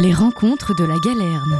[0.00, 1.58] Les rencontres de la Galerne.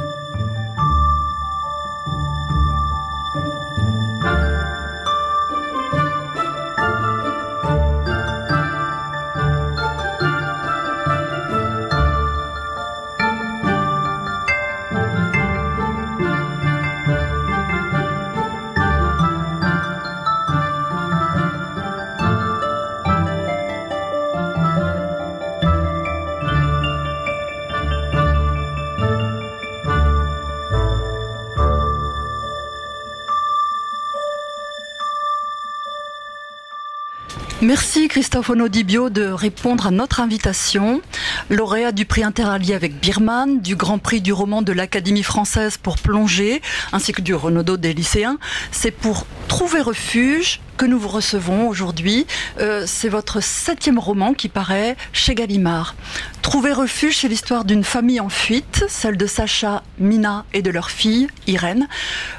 [37.61, 41.01] Merci Christophe Onodibio de répondre à notre invitation.
[41.49, 45.97] Lauréat du prix Interallié avec Birman, du Grand Prix du roman de l'Académie française pour
[45.97, 46.61] plonger,
[46.93, 48.37] ainsi que du Renaudot des lycéens.
[48.71, 52.25] C'est pour trouver refuge que nous vous recevons aujourd'hui.
[52.61, 55.93] Euh, c'est votre septième roman qui paraît chez Gallimard.
[56.41, 60.89] Trouver refuge, c'est l'histoire d'une famille en fuite, celle de Sacha, Mina et de leur
[60.89, 61.89] fille, Irène.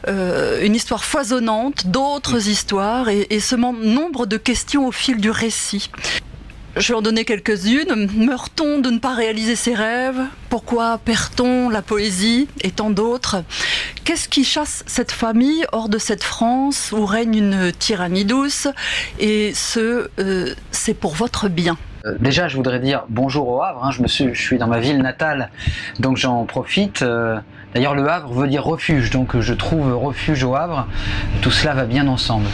[0.09, 5.31] Euh, une histoire foisonnante, d'autres histoires et, et semant nombre de questions au fil du
[5.31, 5.91] récit.
[6.77, 8.09] Je vais en donner quelques-unes.
[8.15, 10.23] Meurt-on de ne pas réaliser ses rêves?
[10.49, 13.43] Pourquoi perd-on la poésie et tant d'autres?
[14.11, 18.67] Qu'est-ce qui chasse cette famille hors de cette France où règne une tyrannie douce
[19.21, 21.79] Et ce, euh, c'est pour votre bien.
[22.05, 23.85] Euh, Déjà, je voudrais dire bonjour au Havre.
[23.85, 23.93] hein.
[23.93, 25.51] Je, suis dans ma ville natale,
[26.01, 27.03] donc j'en profite.
[27.03, 27.39] Euh,
[27.75, 30.89] D'ailleurs, le Havre veut dire refuge, donc euh, je trouve refuge au Havre.
[31.41, 32.47] Tout cela va bien ensemble.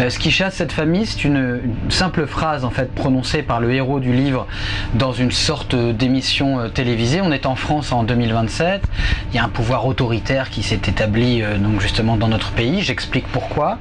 [0.00, 3.72] Euh, ce qui chasse cette famille, c'est une, simple phrase en fait prononcée par le
[3.72, 4.48] héros du livre
[4.94, 7.20] dans une sorte d'émission euh, télévisée.
[7.20, 8.82] On est en France en 2027.
[9.30, 12.82] Il y a un pouvoir autoritaire qui s'est établi donc justement dans notre pays.
[12.82, 13.78] J'explique pourquoi.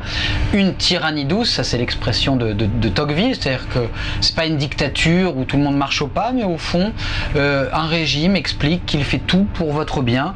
[0.53, 3.79] Une tyrannie douce, ça c'est l'expression de, de, de Tocqueville, c'est-à-dire que
[4.21, 6.91] c'est pas une dictature où tout le monde marche au pas, mais au fond,
[7.35, 10.33] un régime explique qu'il fait tout pour votre bien.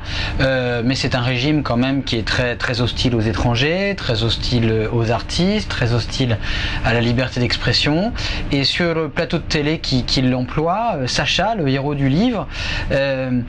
[0.47, 4.23] Euh, mais c'est un régime quand même qui est très, très hostile aux étrangers, très
[4.23, 6.37] hostile aux artistes, très hostile
[6.85, 8.13] à la liberté d'expression.
[8.51, 12.47] Et sur le plateau de télé qui, qui l'emploie, euh, Sacha, le héros du livre,
[12.91, 13.41] euh,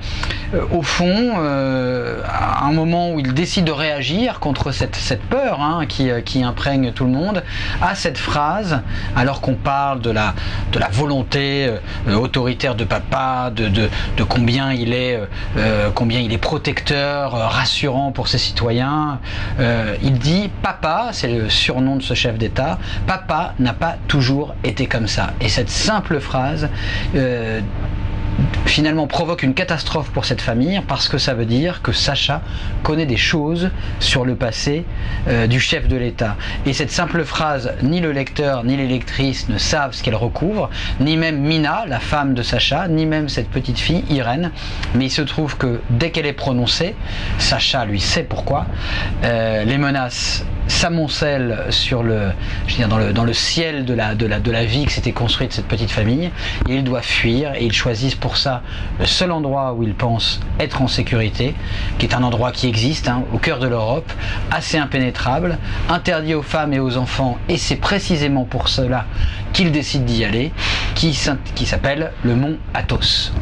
[0.71, 5.61] au fond, euh, à un moment où il décide de réagir contre cette, cette peur
[5.61, 7.43] hein, qui, euh, qui imprègne tout le monde,
[7.83, 8.81] a cette phrase,
[9.17, 10.35] alors qu'on parle de la,
[10.73, 11.69] de la volonté
[12.09, 13.89] euh, autoritaire de papa, de, de,
[14.25, 15.27] combien il est, euh,
[15.57, 19.21] euh, combien il est protecteur, euh, rassurant pour ses citoyens,
[19.61, 24.55] euh, il dit papa, c'est le surnom de ce chef d'État, papa n'a pas toujours
[24.65, 25.31] été comme ça.
[25.41, 26.69] Et cette simple phrase
[27.15, 27.61] euh,
[28.67, 32.43] finalement provoque une catastrophe pour cette famille parce que ça veut dire que Sacha
[32.83, 33.71] connaît des choses
[34.01, 34.85] sur le passé
[35.29, 36.37] euh, du chef de l'État.
[36.67, 40.71] Et cette simple phrase, ni le lecteur ni les lectrices ne savent ce qu'elle recouvre,
[41.01, 44.51] ni même Mina, la femme de Sacha, ni même cette petite fille, Irène.
[44.95, 46.95] Mais il se trouve que dès qu'elle est prononcée,
[47.39, 48.67] Sacha lui sait pourquoi,
[49.25, 52.31] euh, les menaces s'amoncellent sur le,
[53.15, 56.31] dans le, ciel de la, vie que s'était construite cette petite famille.
[56.69, 58.63] Et il doit fuir et ils choisissent pour ça
[59.01, 61.55] le seul endroit où ils pensent être en sécurité,
[61.99, 64.11] qui est un endroit qui existe hein, au cœur de l'Europe,
[64.51, 65.59] assez impénétrable,
[65.89, 69.07] interdit aux femmes et aux enfants, et c'est précisément pour cela
[69.53, 70.53] qu'ils décident d'y aller,
[70.95, 73.33] qui s'appelle le mont Athos.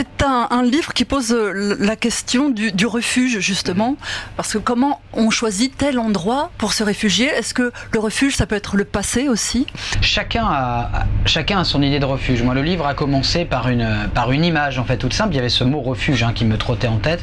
[0.00, 3.96] C'est un, livre qui pose euh, la question du, refuge, justement,
[4.34, 7.26] parce que comment on choisit tel endroit pour se réfugier?
[7.26, 9.66] Est-ce que le refuge, ça peut être le passé aussi?
[10.00, 12.42] Chacun a, chacun a son idée de refuge.
[12.42, 15.34] Moi, le livre a commencé par une, par une image, en fait, toute simple.
[15.34, 17.22] Il y avait ce mot refuge hein, qui me trottait en tête.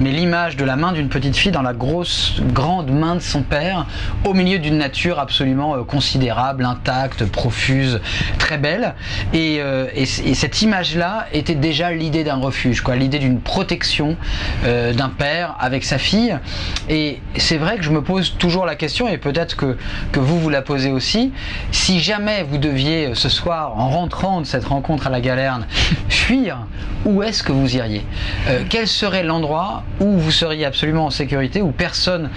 [0.00, 3.42] Mais l'image de la main d'une petite fille dans la grosse, grande main de son
[3.42, 3.86] père,
[4.24, 8.02] au milieu d'une nature absolument euh, considérable, intacte, profuse,
[8.38, 8.94] très belle.
[9.32, 14.16] Et, euh, cette image-là était déjà l'idée d'un refuge, quoi, l'idée d'une protection
[14.64, 16.36] euh, d'un père avec sa fille.
[16.88, 19.76] Et c'est vrai que je me pose toujours la question, et peut-être que,
[20.12, 21.32] que vous vous la posez aussi,
[21.70, 25.66] si jamais vous deviez euh, ce soir, en rentrant de cette rencontre à la Galerne,
[26.08, 26.58] fuir,
[27.04, 28.04] où est-ce que vous iriez?
[28.48, 32.30] Euh, Quel serait l'endroit où vous seriez absolument en sécurité, où personne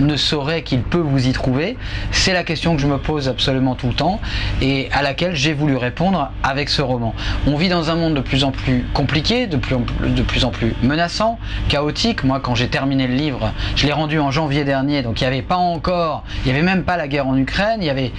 [0.00, 1.76] ne saurait qu'il peut vous y trouver?
[2.10, 4.20] C'est la question que je me pose absolument tout le temps,
[4.60, 7.14] et à laquelle j'ai voulu répondre avec ce roman.
[7.46, 10.44] On vit dans un monde de plus en plus de plus en plus, de plus,
[10.44, 11.38] en plus menaçant,
[11.68, 12.24] chaotique.
[12.24, 15.28] Moi, quand j'ai terminé le livre, je l'ai rendu en janvier dernier, donc il n'y
[15.28, 18.12] avait pas encore, il n'y avait même pas la guerre en Ukraine, il y avait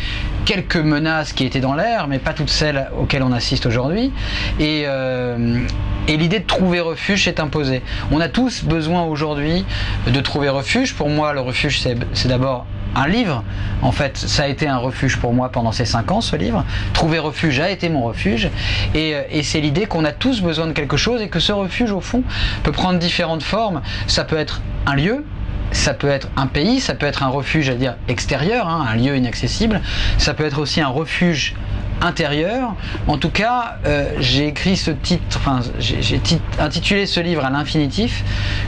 [0.46, 4.12] quelques menaces qui étaient dans l'air, mais pas toutes celles auxquelles on assiste aujourd'hui.
[4.60, 5.60] Et, euh,
[6.08, 7.82] Et l'idée de trouver refuge s'est imposée.
[8.12, 9.66] On a tous besoin aujourd'hui
[10.06, 10.94] de trouver refuge.
[10.94, 12.66] Pour moi, le refuge, c'est d'abord
[12.96, 13.44] un livre.
[13.82, 16.66] En fait, ça a été un refuge pour moi pendant ces cinq ans, ce livre.
[16.94, 18.50] Trouver refuge a été mon refuge.
[18.94, 21.52] Et, euh, et c'est l'idée qu'on a tous besoin de quelque chose et que ce
[21.52, 22.24] refuge, au fond,
[22.64, 23.82] peut prendre différentes formes.
[24.08, 25.24] Ça peut être un lieu,
[25.72, 28.96] ça peut être un pays, ça peut être un refuge, à dire extérieur, hein, un
[28.96, 29.82] lieu inaccessible.
[30.18, 31.56] Ça peut être aussi un refuge
[32.02, 32.76] intérieur.
[33.08, 36.22] En tout cas, euh, j'ai écrit ce titre, enfin, j'ai
[36.60, 38.24] intitulé ce livre à l'infinitif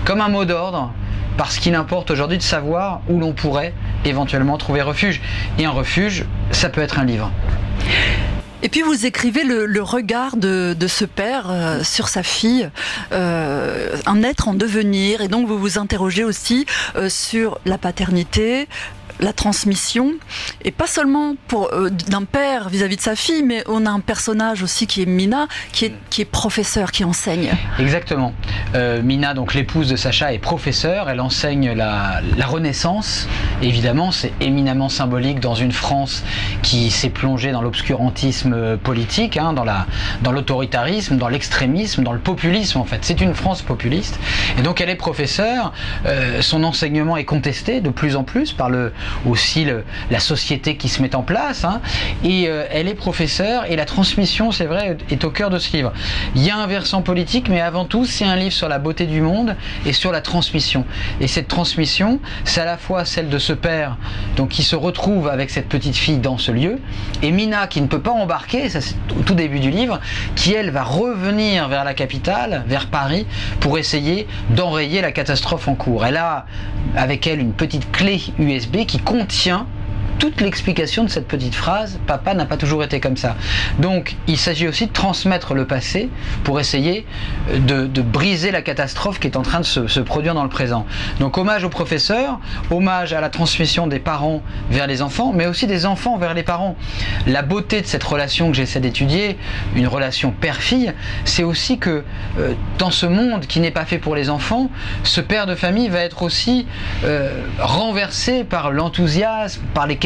[0.05, 0.91] comme un mot d'ordre
[1.37, 3.73] parce qu'il importe aujourd'hui de savoir où l'on pourrait
[4.05, 5.21] éventuellement trouver refuge.
[5.59, 7.31] Et un refuge, ça peut être un livre.
[8.63, 12.69] Et puis vous écrivez le, regard de, ce père euh, sur sa fille,
[13.11, 16.65] euh, un être en devenir, et donc vous vous interrogez aussi
[17.09, 18.67] sur la paternité,
[19.19, 20.13] la transmission,
[20.63, 23.99] et pas seulement pour euh, d'un père vis-à-vis de sa fille, mais on a un
[23.99, 27.51] personnage aussi qui est Mina, qui est, qui est professeur, qui enseigne.
[27.79, 28.33] Exactement.
[28.75, 33.27] Euh, Mina, donc l'épouse de Sacha, est professeure, elle enseigne la, Renaissance.
[33.63, 36.23] évidemment, c'est éminemment symbolique dans une France
[36.61, 39.87] qui s'est plongée dans l'obscurantisme politique, hein, dans, la,
[40.21, 42.99] dans l'autoritarisme, dans l'extrémisme, dans le populisme en fait.
[43.01, 44.19] C'est une France populiste.
[44.59, 45.73] Et donc elle est professeure,
[46.05, 48.93] euh, son enseignement est contesté de plus en plus par le,
[49.25, 49.67] aussi
[50.11, 51.63] la société qui se met en place.
[51.63, 51.81] Hein.
[52.23, 55.75] et euh, elle est professeure et la transmission, c'est vrai, est au cœur de ce
[55.75, 55.93] livre.
[56.35, 59.05] Il y a un versant politique, mais avant tout, c'est un livre sur la beauté
[59.05, 59.55] du monde
[59.85, 60.85] et sur la transmission.
[61.21, 63.97] Et cette transmission, c'est à la fois celle de ce père,
[64.35, 66.79] donc qui se retrouve avec cette petite fille dans ce lieu,
[67.21, 69.99] et Mina qui ne peut pas embarquer, ça c'est au tout début du livre,
[70.35, 73.25] qui elle va revenir vers la capitale, vers Paris,
[73.59, 76.05] pour essayer d'enrayer la catastrophe en cours.
[76.05, 76.45] Elle a
[76.95, 79.67] avec elle une petite clé USB qui contient
[80.19, 83.35] toute l'explication de cette petite phrase papa n'a pas toujours été comme ça.
[83.79, 86.09] Donc il s'agit aussi de transmettre le passé
[86.43, 87.05] pour essayer
[87.53, 90.85] de, briser la catastrophe qui est en train de se, produire dans le présent.
[91.19, 92.39] Donc hommage aux professeurs,
[92.71, 96.43] hommage à la transmission des parents vers les enfants, mais aussi des enfants vers les
[96.43, 96.75] parents.
[97.27, 99.37] La beauté de cette relation que j'essaie d'étudier,
[99.75, 100.93] une relation père-fille,
[101.25, 102.03] c'est aussi que
[102.39, 104.69] euh, dans ce monde qui n'est pas fait pour les enfants,
[105.03, 106.67] ce père de famille va être aussi
[107.03, 109.97] euh, renversé par l'enthousiasme, par les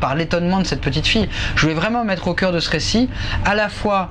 [0.00, 1.28] par l'étonnement de cette petite fille.
[1.54, 3.08] Je voulais vraiment mettre au cœur de ce récit
[3.44, 4.10] à la fois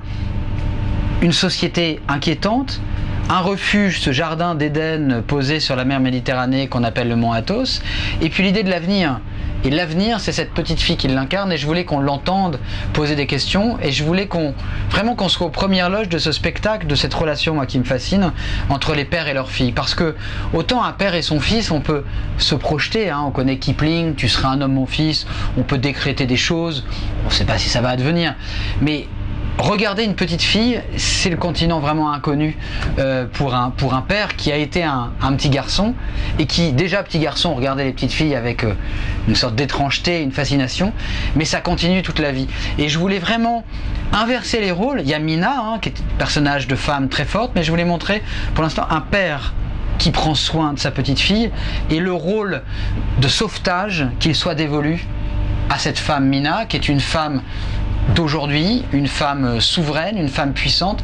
[1.20, 2.80] une société inquiétante,
[3.28, 7.80] un refuge, ce jardin d'Éden posé sur la mer Méditerranée qu'on appelle le mont Athos,
[8.22, 9.20] et puis l'idée de l'avenir.
[9.66, 12.60] Et l'avenir, c'est cette petite fille qui l'incarne, et je voulais qu'on l'entende
[12.92, 14.54] poser des questions, et je voulais qu'on
[14.90, 17.84] vraiment qu'on soit aux premières loges de ce spectacle, de cette relation moi qui me
[17.84, 18.30] fascine
[18.68, 20.14] entre les pères et leurs filles, parce que
[20.52, 22.04] autant un père et son fils, on peut
[22.38, 25.26] se projeter, hein, on connaît Kipling, tu seras un homme mon fils,
[25.58, 26.84] on peut décréter des choses,
[27.24, 28.36] on ne sait pas si ça va advenir,
[28.80, 29.08] mais
[29.58, 32.58] Regarder une petite fille, c'est le continent vraiment inconnu
[32.98, 35.94] euh, pour, un, pour un père qui a été un, petit garçon
[36.38, 38.74] et qui, déjà petit garçon, regardait les petites filles avec euh,
[39.28, 40.92] une sorte d'étrangeté, une fascination,
[41.36, 42.48] mais ça continue toute la vie.
[42.76, 43.64] Et je voulais vraiment
[44.12, 45.00] inverser les rôles.
[45.00, 47.70] Il y a Mina, hein, qui est un personnage de femme très forte, mais je
[47.70, 48.22] voulais montrer
[48.54, 49.54] pour l'instant un père
[49.96, 51.50] qui prend soin de sa petite fille
[51.88, 52.60] et le rôle
[53.22, 55.06] de sauvetage qu'il soit dévolu
[55.70, 57.42] à cette femme Mina, qui est une femme
[58.14, 61.02] d'aujourd'hui, une femme souveraine, une femme puissante,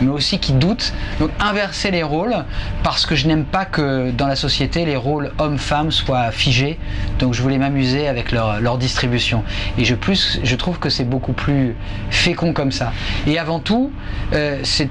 [0.00, 0.92] mais aussi qui doute.
[1.18, 2.34] Donc inverser les rôles,
[2.82, 6.78] parce que je n'aime pas que dans la société les rôles hommes-femmes soient figés.
[7.18, 9.44] Donc je voulais m'amuser avec leur, distribution.
[9.78, 11.76] Et je, plus, je trouve que c'est beaucoup plus
[12.10, 12.92] fécond comme ça.
[13.26, 13.92] Et avant tout,
[14.32, 14.88] euh, c'est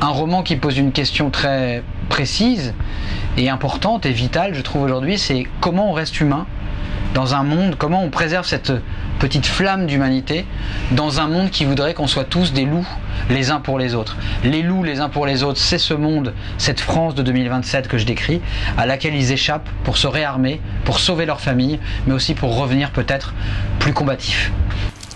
[0.00, 2.74] un roman qui pose une question très précise
[3.36, 6.46] et importante et vitale, je trouve aujourd'hui, c'est comment on reste humain
[7.14, 8.72] dans un monde, comment on préserve cette
[9.18, 10.46] petite flamme d'humanité
[10.92, 12.86] dans un monde qui voudrait qu'on soit tous des loups
[13.30, 14.16] les uns pour les autres.
[14.44, 17.98] Les loups les uns pour les autres, c'est ce monde, cette France de 2027 que
[17.98, 18.40] je décris,
[18.76, 22.90] à laquelle ils échappent pour se réarmer, pour sauver leur famille, mais aussi pour revenir
[22.90, 23.34] peut-être
[23.78, 24.52] plus combatifs.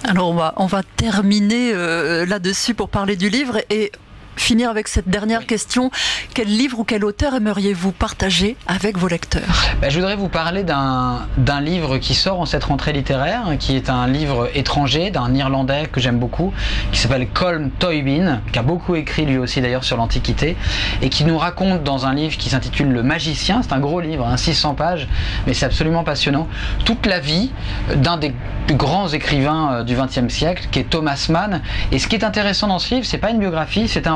[0.04, 3.92] Alors on va, terminer euh, là-dessus pour parler du livre et
[4.36, 5.90] finir avec cette dernière question.
[6.34, 9.42] Quel livre ou quel auteur aimeriez-vous partager avec vos lecteurs?
[9.80, 13.90] Ben, Je voudrais vous parler d'un livre qui sort en cette rentrée littéraire, qui est
[13.90, 16.52] un livre étranger d'un Irlandais que j'aime beaucoup,
[16.92, 20.56] qui s'appelle Colm Toybin, qui a beaucoup écrit lui aussi d'ailleurs sur l'Antiquité,
[21.00, 24.26] et qui nous raconte dans un livre qui s'intitule Le Magicien, c'est un gros livre,
[24.26, 25.08] hein, 600 pages,
[25.46, 26.48] mais c'est absolument passionnant,
[26.84, 27.50] toute la vie
[27.96, 28.34] d'un des
[28.66, 31.62] plus grands écrivains euh, du XXe siècle, qui est Thomas Mann.
[31.90, 34.14] Et ce qui est intéressant dans ce livre, c'est pas une biographie, c'est un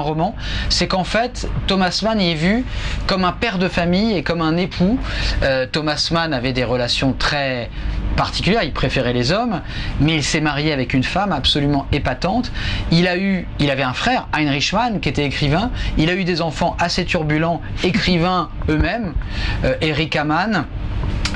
[0.68, 2.64] c'est qu'en fait, Thomas Mann y est vu
[3.06, 4.98] comme un père de famille et comme un époux.
[5.42, 7.70] Euh, Thomas Mann avait des relations très
[8.16, 9.60] particulières, il préférait les hommes,
[10.00, 12.50] mais il s'est marié avec une femme absolument épatante.
[12.90, 15.70] Il a eu, il avait un frère, Heinrich Mann, qui était écrivain.
[15.98, 19.12] Il a eu des enfants assez turbulents, écrivains eux-mêmes,
[19.64, 20.66] euh, Erika Mann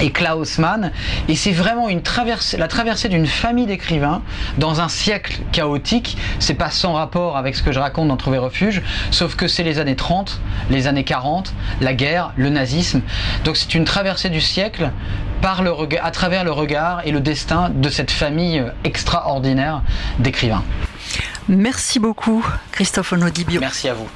[0.01, 0.93] et Klaus Mann.
[1.29, 4.23] Et c'est vraiment une traversée, la traversée d'une famille d'écrivains
[4.59, 6.17] dans un siècle chaotique.
[6.39, 9.63] C'est pas sans rapport avec ce que je raconte dans Trouver refuge, sauf que c'est
[9.63, 10.41] les années 30,
[10.71, 13.01] les années 40, la guerre, le nazisme.
[13.45, 14.91] Donc c'est une traversée du siècle
[15.41, 19.83] par le à travers le regard et le destin de cette famille extraordinaire
[20.19, 20.65] d'écrivains.
[21.49, 23.61] Merci beaucoup, Christophe Onodibio.
[23.61, 24.09] Merci à vous.